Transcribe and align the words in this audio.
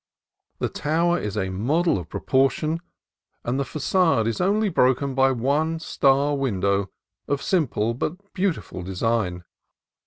The 0.57 0.67
tower 0.69 1.19
is 1.19 1.37
a 1.37 1.51
model 1.51 1.99
of 1.99 2.09
proportion, 2.09 2.79
and 3.43 3.59
the 3.59 3.63
facade 3.63 4.25
is 4.25 4.41
only 4.41 4.67
broken 4.67 5.13
by 5.13 5.31
one 5.31 5.77
star 5.77 6.35
window 6.35 6.89
of 7.27 7.43
simple 7.43 7.93
but 7.93 8.33
beautiful 8.33 8.81
design. 8.81 9.43